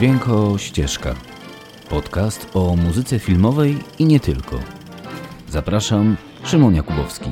[0.00, 1.14] Dźwięko Ścieżka.
[1.90, 4.58] Podcast o muzyce filmowej i nie tylko.
[5.48, 7.30] Zapraszam, Szymon Jakubowski.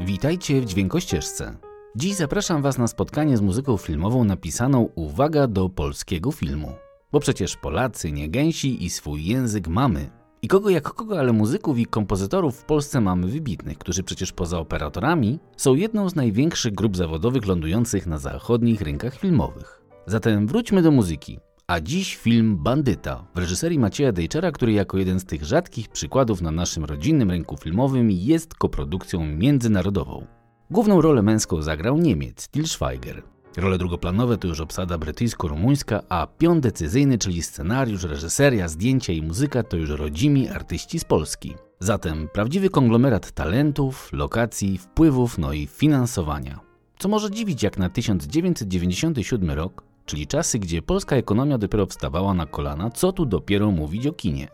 [0.00, 1.56] Witajcie w Dźwiękościeżce.
[1.96, 6.72] Dziś zapraszam Was na spotkanie z muzyką filmową napisaną Uwaga do polskiego filmu.
[7.12, 10.10] Bo przecież Polacy nie gęsi i swój język mamy.
[10.42, 14.58] I kogo jak kogo, ale muzyków i kompozytorów w Polsce mamy wybitnych, którzy przecież poza
[14.58, 19.75] operatorami są jedną z największych grup zawodowych lądujących na zachodnich rynkach filmowych.
[20.06, 21.38] Zatem wróćmy do muzyki.
[21.66, 26.42] A dziś film Bandyta w reżyserii Macieja Dejczera, który jako jeden z tych rzadkich przykładów
[26.42, 30.26] na naszym rodzinnym rynku filmowym jest koprodukcją międzynarodową.
[30.70, 33.22] Główną rolę męską zagrał Niemiec Til Schweiger.
[33.56, 39.62] Role drugoplanowe to już obsada brytyjsko-rumuńska, a pion decyzyjny, czyli scenariusz, reżyseria, zdjęcia i muzyka
[39.62, 41.54] to już rodzimi artyści z Polski.
[41.80, 46.60] Zatem prawdziwy konglomerat talentów, lokacji, wpływów, no i finansowania.
[46.98, 52.46] Co może dziwić jak na 1997 rok, czyli czasy, gdzie polska ekonomia dopiero wstawała na
[52.46, 54.48] kolana, co tu dopiero mówić o kinie.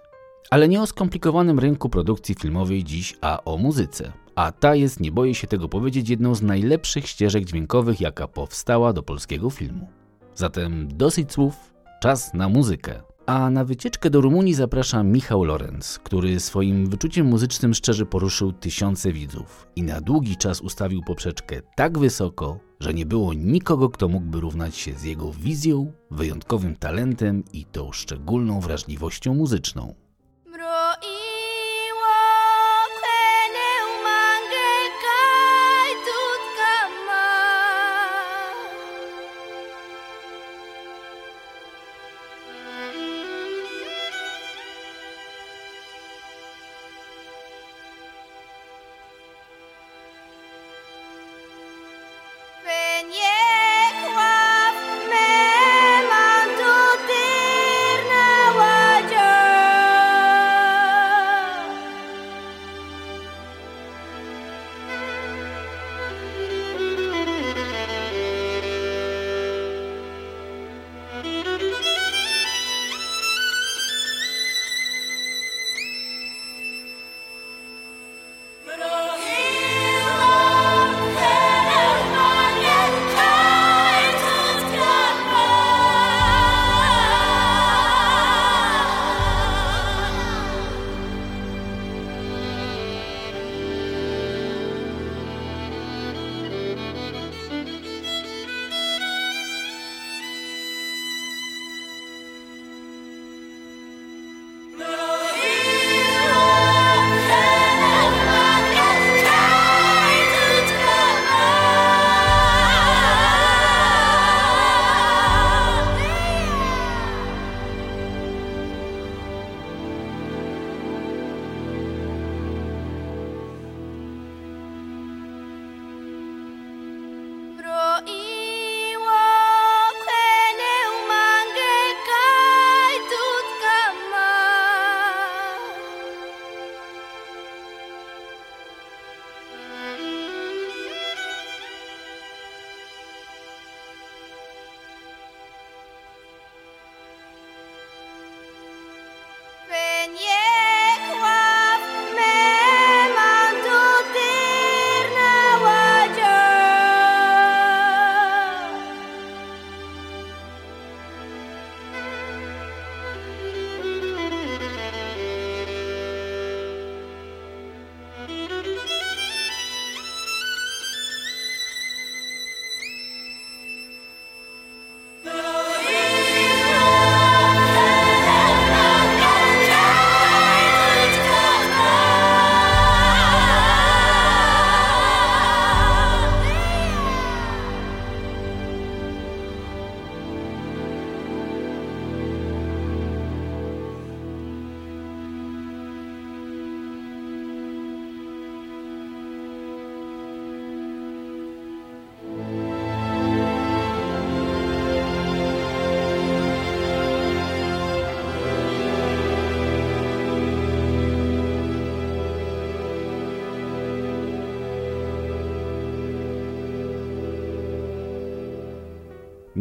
[0.50, 4.12] Ale nie o skomplikowanym rynku produkcji filmowej dziś, a o muzyce.
[4.34, 8.92] A ta jest, nie boję się tego powiedzieć, jedną z najlepszych ścieżek dźwiękowych, jaka powstała
[8.92, 9.88] do polskiego filmu.
[10.34, 11.54] Zatem dosyć słów,
[12.00, 13.02] czas na muzykę.
[13.32, 19.12] A na wycieczkę do Rumunii zaprasza Michał Lorenz, który swoim wyczuciem muzycznym szczerze poruszył tysiące
[19.12, 24.40] widzów i na długi czas ustawił poprzeczkę tak wysoko, że nie było nikogo, kto mógłby
[24.40, 29.94] równać się z jego wizją, wyjątkowym talentem i tą szczególną wrażliwością muzyczną.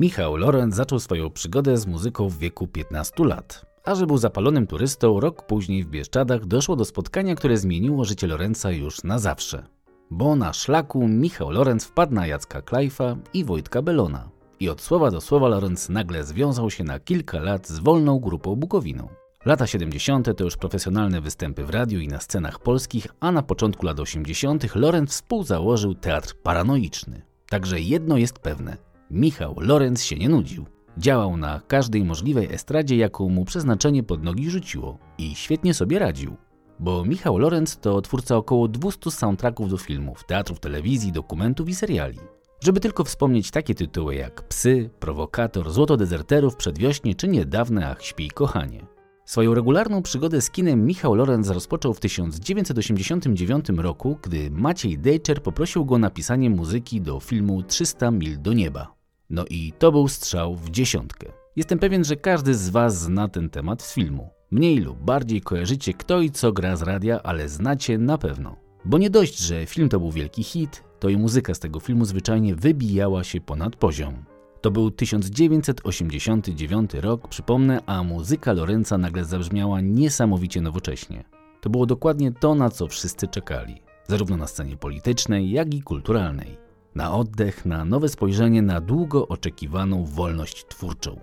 [0.01, 3.65] Michał Lorenz zaczął swoją przygodę z muzyką w wieku 15 lat.
[3.83, 8.27] A że był zapalonym turystą, rok później w Bieszczadach doszło do spotkania, które zmieniło życie
[8.27, 9.63] Lorenza już na zawsze.
[10.11, 14.29] Bo na szlaku Michał Lorenz wpadł na Jacka Klajfa i Wojtka Belona.
[14.59, 18.55] I od słowa do słowa Lorenz nagle związał się na kilka lat z wolną grupą
[18.55, 19.07] Bukowiną.
[19.45, 20.37] Lata 70.
[20.37, 24.75] to już profesjonalne występy w radiu i na scenach polskich, a na początku lat 80.
[24.75, 27.21] Lorenz współzałożył teatr paranoiczny.
[27.49, 30.65] Także jedno jest pewne: Michał Lorenz się nie nudził.
[30.97, 36.35] Działał na każdej możliwej estradzie, jaką mu przeznaczenie pod nogi rzuciło i świetnie sobie radził.
[36.79, 42.19] Bo Michał Lorenz to twórca około 200 soundtracków do filmów, teatrów, telewizji, dokumentów i seriali.
[42.63, 48.29] Żeby tylko wspomnieć takie tytuły jak Psy, Prowokator, Złoto dezerterów, Przedwiośnie czy niedawne Ach śpi
[48.29, 48.85] kochanie.
[49.25, 55.85] Swoją regularną przygodę z kinem Michał Lorenz rozpoczął w 1989 roku, gdy Maciej Dejczer poprosił
[55.85, 59.00] go o napisanie muzyki do filmu 300 mil do nieba.
[59.31, 61.31] No i to był strzał w dziesiątkę.
[61.55, 64.29] Jestem pewien, że każdy z Was zna ten temat z filmu.
[64.51, 68.55] Mniej lub bardziej kojarzycie kto i co gra z radia, ale znacie na pewno.
[68.85, 72.05] Bo nie dość, że film to był wielki hit, to i muzyka z tego filmu
[72.05, 74.25] zwyczajnie wybijała się ponad poziom.
[74.61, 81.23] To był 1989 rok, przypomnę, a muzyka Lorenza nagle zabrzmiała niesamowicie nowocześnie.
[81.61, 86.70] To było dokładnie to, na co wszyscy czekali, zarówno na scenie politycznej, jak i kulturalnej.
[86.95, 91.19] Na oddech, na nowe spojrzenie na długo oczekiwaną wolność twórczą.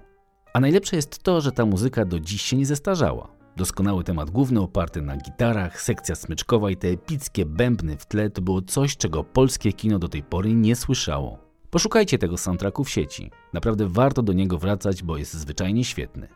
[0.53, 3.29] A najlepsze jest to, że ta muzyka do dziś się nie zestarzała.
[3.57, 8.43] Doskonały temat główny oparty na gitarach, sekcja smyczkowa i te epickie bębny w tle to
[8.43, 11.39] było coś, czego polskie kino do tej pory nie słyszało.
[11.71, 13.31] Poszukajcie tego soundtracku w sieci.
[13.53, 16.29] Naprawdę warto do niego wracać, bo jest zwyczajnie świetny.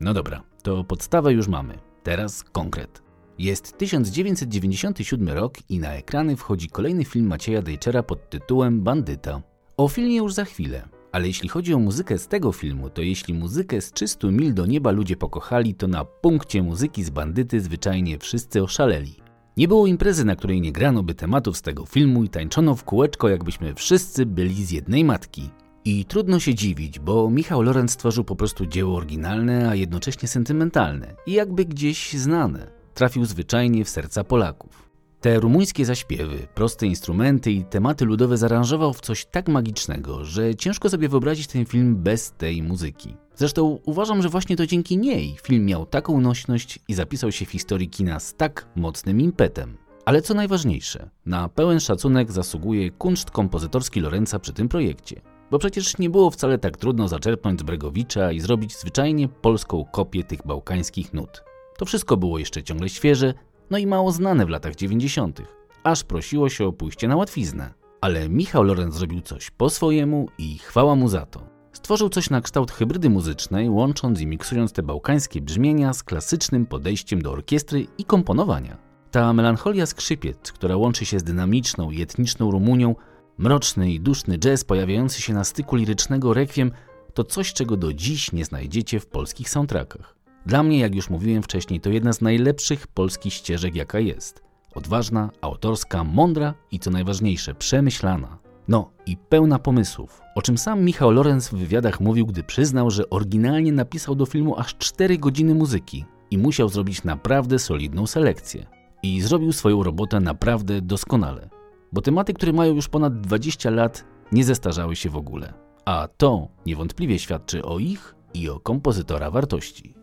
[0.00, 1.78] No dobra, to podstawę już mamy.
[2.02, 3.05] Teraz konkret.
[3.38, 9.42] Jest 1997 rok i na ekrany wchodzi kolejny film Macieja Dejczera pod tytułem Bandyta.
[9.76, 13.34] O filmie już za chwilę, ale jeśli chodzi o muzykę z tego filmu, to jeśli
[13.34, 18.18] muzykę z 300 mil do nieba ludzie pokochali, to na punkcie muzyki z Bandyty zwyczajnie
[18.18, 19.14] wszyscy oszaleli.
[19.56, 22.84] Nie było imprezy, na której nie grano by tematów z tego filmu i tańczono w
[22.84, 25.50] kółeczko, jakbyśmy wszyscy byli z jednej matki.
[25.84, 31.14] I trudno się dziwić, bo Michał Lorenz stworzył po prostu dzieło oryginalne, a jednocześnie sentymentalne
[31.26, 32.75] i jakby gdzieś znane.
[32.96, 34.90] Trafił zwyczajnie w serca Polaków.
[35.20, 40.90] Te rumuńskie zaśpiewy, proste instrumenty i tematy ludowe zaaranżował w coś tak magicznego, że ciężko
[40.90, 43.16] sobie wyobrazić ten film bez tej muzyki.
[43.34, 47.50] Zresztą uważam, że właśnie to dzięki niej film miał taką nośność i zapisał się w
[47.50, 49.76] historii kina z tak mocnym impetem.
[50.04, 55.20] Ale co najważniejsze, na pełen szacunek zasługuje kunszt kompozytorski Lorenza przy tym projekcie.
[55.50, 60.24] Bo przecież nie było wcale tak trudno zaczerpnąć z Bregowicza i zrobić zwyczajnie polską kopię
[60.24, 61.42] tych bałkańskich nut.
[61.78, 63.34] To wszystko było jeszcze ciągle świeże,
[63.70, 65.42] no i mało znane w latach 90.,
[65.84, 67.74] aż prosiło się o pójście na łatwiznę.
[68.00, 71.56] Ale Michał Lorenz zrobił coś po swojemu i chwała mu za to.
[71.72, 77.22] Stworzył coś na kształt hybrydy muzycznej, łącząc i miksując te bałkańskie brzmienia z klasycznym podejściem
[77.22, 78.76] do orkiestry i komponowania.
[79.10, 82.94] Ta melancholia skrzypiec, która łączy się z dynamiczną i etniczną Rumunią,
[83.38, 86.70] mroczny i duszny jazz pojawiający się na styku lirycznego rekwiem,
[87.14, 90.16] to coś, czego do dziś nie znajdziecie w polskich soundtrackach.
[90.46, 94.42] Dla mnie, jak już mówiłem wcześniej, to jedna z najlepszych polskich ścieżek, jaka jest.
[94.74, 98.38] Odważna, autorska, mądra i co najważniejsze, przemyślana.
[98.68, 103.10] No i pełna pomysłów, o czym sam Michał Lorenz w wywiadach mówił, gdy przyznał, że
[103.10, 108.66] oryginalnie napisał do filmu aż 4 godziny muzyki i musiał zrobić naprawdę solidną selekcję.
[109.02, 111.48] I zrobił swoją robotę naprawdę doskonale,
[111.92, 115.54] bo tematy, które mają już ponad 20 lat, nie zestarzały się w ogóle.
[115.84, 119.95] A to niewątpliwie świadczy o ich i o kompozytora wartości.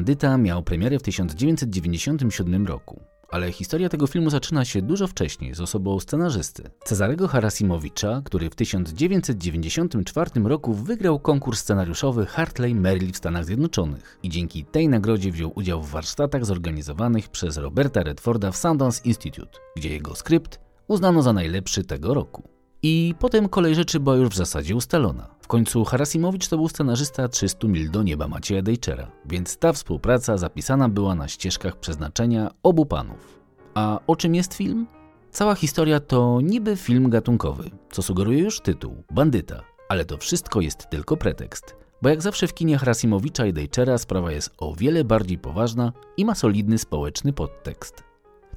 [0.00, 5.60] Bandyta miał premierę w 1997 roku, ale historia tego filmu zaczyna się dużo wcześniej z
[5.60, 13.44] osobą scenarzysty Cezarego Harasimowicza, który w 1994 roku wygrał konkurs scenariuszowy Hartley Merrill w Stanach
[13.44, 19.00] Zjednoczonych i dzięki tej nagrodzie wziął udział w warsztatach zorganizowanych przez Roberta Redforda w Sundance
[19.04, 22.48] Institute, gdzie jego skrypt uznano za najlepszy tego roku.
[22.82, 25.39] I potem kolej rzeczy była już w zasadzie ustalona.
[25.50, 30.88] Końcu Harasimowicz to był scenarzysta 300 mil do nieba Macieja Dejczera, więc ta współpraca zapisana
[30.88, 33.40] była na ścieżkach przeznaczenia obu panów.
[33.74, 34.86] A o czym jest film?
[35.30, 40.90] Cała historia to niby film gatunkowy, co sugeruje już tytuł Bandyta, ale to wszystko jest
[40.90, 41.76] tylko pretekst.
[42.02, 46.24] Bo jak zawsze w kinie Harasimowicza i Dejczera sprawa jest o wiele bardziej poważna i
[46.24, 48.04] ma solidny społeczny podtekst.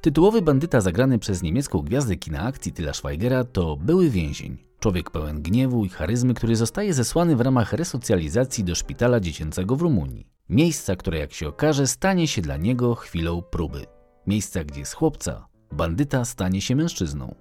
[0.00, 4.73] Tytułowy bandyta zagrany przez niemiecką gwiazdę kina akcji Tyla Schweigera to były więzień.
[4.84, 9.82] Człowiek pełen gniewu i charyzmy, który zostaje zesłany w ramach resocjalizacji do szpitala dziecięcego w
[9.82, 10.26] Rumunii.
[10.48, 13.86] Miejsca, które jak się okaże stanie się dla niego chwilą próby.
[14.26, 17.34] Miejsca, gdzie z chłopca bandyta stanie się mężczyzną.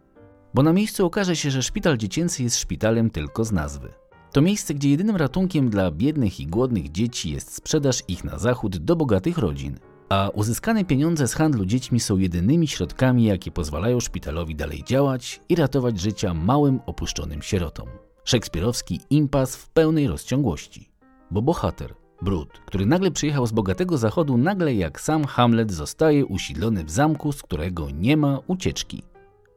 [0.54, 3.94] Bo na miejscu okaże się, że szpital dziecięcy jest szpitalem tylko z nazwy.
[4.32, 8.78] To miejsce, gdzie jedynym ratunkiem dla biednych i głodnych dzieci jest sprzedaż ich na zachód
[8.78, 9.80] do bogatych rodzin
[10.14, 15.56] a uzyskane pieniądze z handlu dziećmi są jedynymi środkami, jakie pozwalają szpitalowi dalej działać i
[15.56, 17.88] ratować życia małym, opuszczonym sierotom.
[18.24, 20.90] Szekspirowski impas w pełnej rozciągłości.
[21.32, 26.84] Bo bohater, Brud, który nagle przyjechał z bogatego zachodu, nagle jak sam Hamlet zostaje usiedlony
[26.84, 29.04] w zamku, z którego nie ma ucieczki.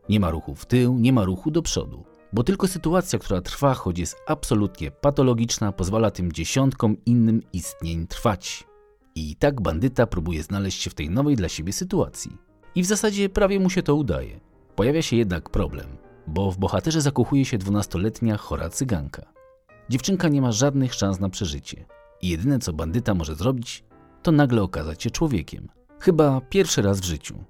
[0.09, 2.05] Nie ma ruchu w tył, nie ma ruchu do przodu.
[2.33, 8.65] Bo tylko sytuacja, która trwa, choć jest absolutnie patologiczna, pozwala tym dziesiątkom innym istnień trwać.
[9.17, 12.37] I tak bandyta próbuje znaleźć się w tej nowej dla siebie sytuacji.
[12.75, 14.41] I w zasadzie prawie mu się to udaje.
[14.75, 15.87] Pojawia się jednak problem,
[16.27, 19.23] bo w bohaterze zakochuje się dwunastoletnia chora cyganka.
[19.89, 21.87] Dziewczynka nie ma żadnych szans na przeżycie.
[22.23, 23.85] I jedyne co bandyta może zrobić,
[24.23, 25.69] to nagle okazać się człowiekiem.
[25.99, 27.45] Chyba pierwszy raz w życiu.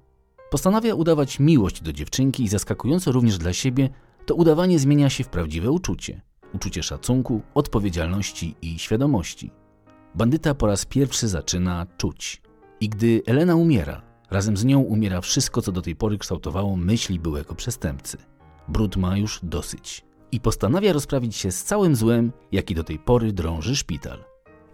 [0.49, 3.89] Postanawia udawać miłość do dziewczynki i zaskakująco również dla siebie,
[4.25, 6.21] to udawanie zmienia się w prawdziwe uczucie.
[6.53, 9.51] Uczucie szacunku, odpowiedzialności i świadomości.
[10.17, 12.41] Bandyta po raz pierwszy zaczyna czuć.
[12.79, 17.19] I gdy Elena umiera, razem z nią umiera wszystko, co do tej pory kształtowało myśli
[17.19, 18.17] byłego przestępcy.
[18.67, 23.33] Brud ma już dosyć i postanawia rozprawić się z całym złem, jaki do tej pory
[23.33, 24.23] drąży szpital.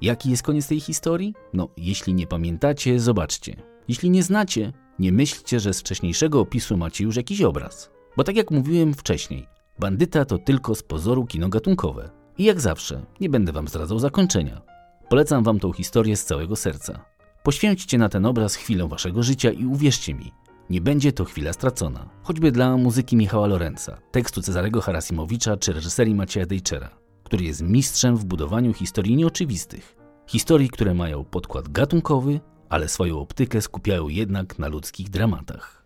[0.02, 1.34] Jaki jest koniec tej historii?
[1.54, 3.56] No, jeśli nie pamiętacie, zobaczcie.
[3.88, 7.90] Jeśli nie znacie, nie myślcie, że z wcześniejszego opisu macie już jakiś obraz.
[8.18, 9.48] Bo tak jak mówiłem wcześniej,
[9.80, 12.10] bandyta to tylko z pozoru kino gatunkowe.
[12.38, 14.73] I jak zawsze, nie będę wam zdradzał zakończenia.
[15.10, 17.06] Polecam wam tą historię z całego serca.
[17.44, 20.32] Poświęćcie na ten obraz chwilę waszego życia i uwierzcie mi,
[20.70, 22.10] nie będzie to chwila stracona.
[22.24, 26.90] Choćby dla muzyki Michała Lorenza, tekstu Cezarego Harasimowicza czy reżyserii Macieja Dejczera,
[27.24, 29.96] który jest mistrzem w budowaniu historii nieoczywistych.
[30.28, 35.83] Historii, które mają podkład gatunkowy, ale swoją optykę skupiają jednak na ludzkich dramatach.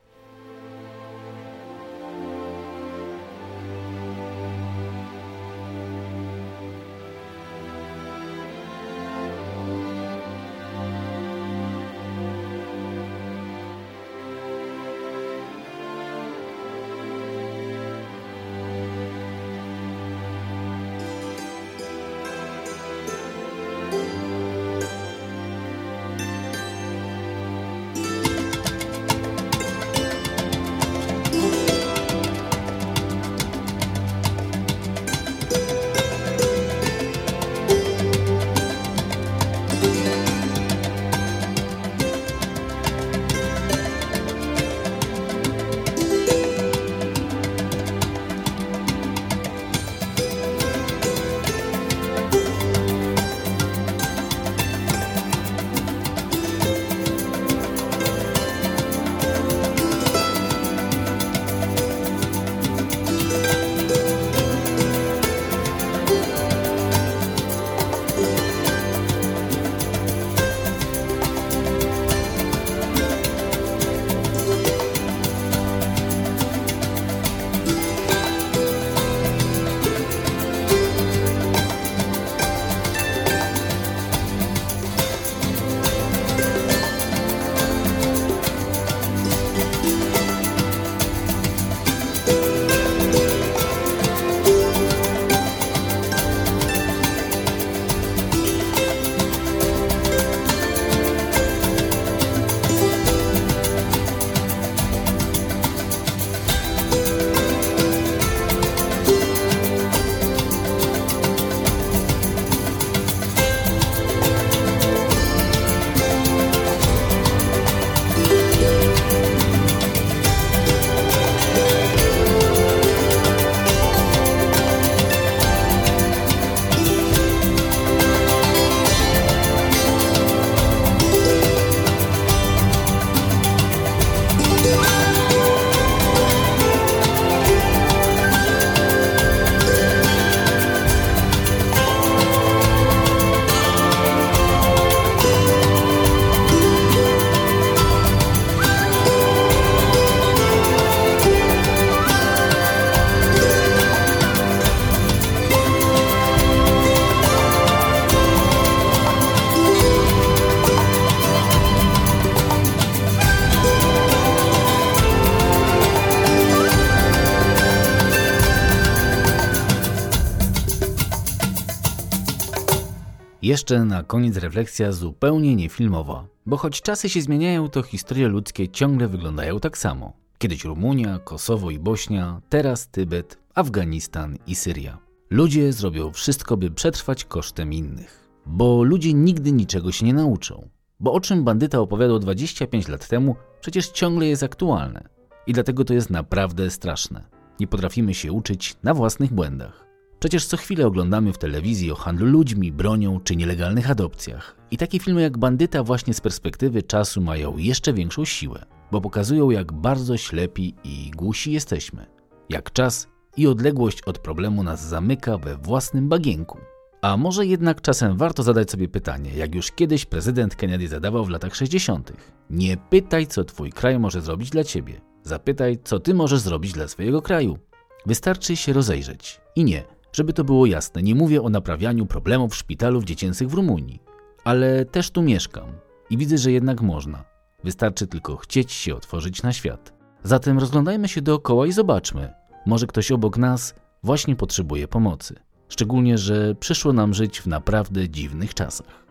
[173.67, 179.08] Jeszcze na koniec refleksja zupełnie niefilmowa, bo choć czasy się zmieniają, to historie ludzkie ciągle
[179.08, 180.13] wyglądają tak samo.
[180.38, 184.97] Kiedyś Rumunia, Kosowo i Bośnia, teraz Tybet, Afganistan i Syria.
[185.30, 188.30] Ludzie zrobią wszystko, by przetrwać kosztem innych.
[188.45, 190.69] Bo ludzie nigdy niczego się nie nauczą.
[190.99, 195.10] Bo o czym bandyta opowiadał 25 lat temu, przecież ciągle jest aktualne.
[195.47, 197.23] I dlatego to jest naprawdę straszne.
[197.60, 199.87] Nie potrafimy się uczyć na własnych błędach.
[200.19, 204.56] Przecież co chwilę oglądamy w telewizji o handlu ludźmi, bronią czy nielegalnych adopcjach.
[204.71, 209.49] I takie filmy jak Bandyta właśnie z perspektywy czasu mają jeszcze większą siłę, bo pokazują
[209.49, 212.06] jak bardzo ślepi i głusi jesteśmy.
[212.49, 216.58] Jak czas i odległość od problemu nas zamyka we własnym bagienku.
[217.01, 221.30] A może jednak czasem warto zadać sobie pytanie, jak już kiedyś prezydent Kennedy zadawał w
[221.30, 222.13] latach 60.
[222.49, 225.01] Nie pytaj, co twój kraj może zrobić dla ciebie.
[225.23, 227.58] Zapytaj, co ty możesz zrobić dla swojego kraju.
[228.06, 229.41] Wystarczy się rozejrzeć.
[229.56, 229.84] I nie,
[230.17, 234.01] żeby to było jasne, nie mówię o naprawianiu problemów szpitalów dziecięcych w Rumunii.
[234.43, 235.65] Ale też tu mieszkam
[236.10, 237.23] i widzę, że jednak można.
[237.63, 239.93] Wystarczy tylko chcieć się otworzyć na świat.
[240.23, 242.34] Zatem rozglądajmy się dookoła i zobaczmy.
[242.65, 245.36] Może ktoś obok nas właśnie potrzebuje pomocy.
[245.69, 249.06] Szczególnie, że przyszło nam żyć w naprawdę dziwnych czasach.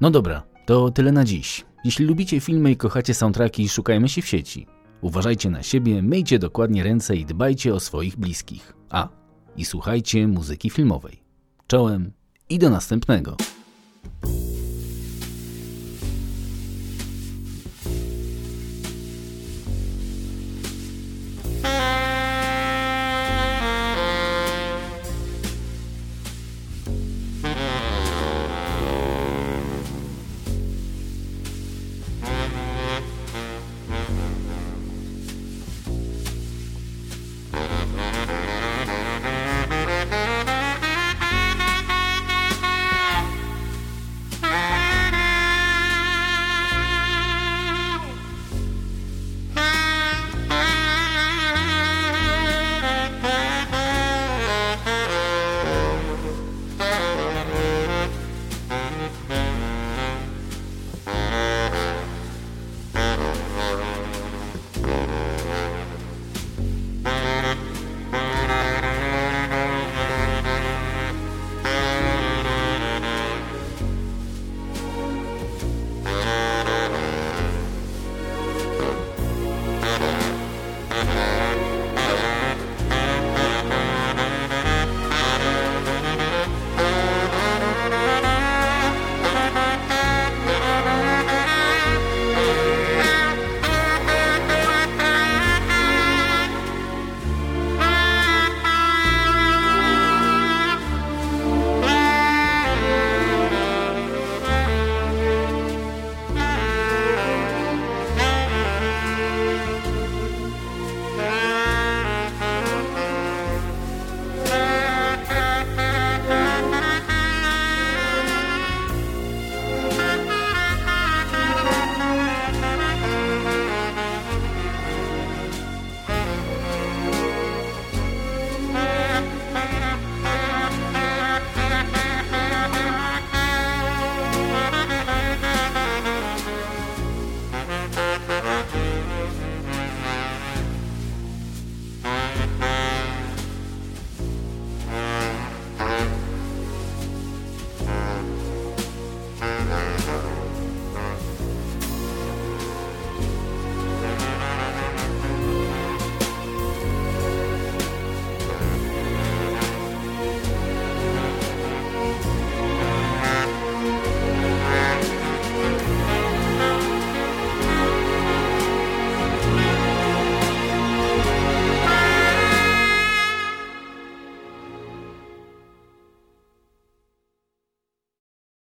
[0.00, 1.64] No dobra, to tyle na dziś.
[1.84, 4.66] Jeśli lubicie filmy i kochacie soundtracki, szukajmy się w sieci.
[5.00, 8.74] Uważajcie na siebie, myjcie dokładnie ręce i dbajcie o swoich bliskich.
[8.90, 9.21] A,
[9.56, 11.22] i słuchajcie muzyki filmowej.
[11.66, 12.12] Czołem
[12.48, 13.36] i do następnego.